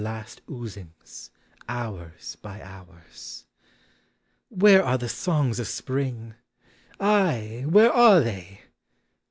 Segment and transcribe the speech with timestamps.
[0.03, 1.29] last oozings,
[1.69, 3.45] hours by hours.
[4.49, 6.33] .Where are the songs of Spring?
[6.99, 8.61] Ay, where are they?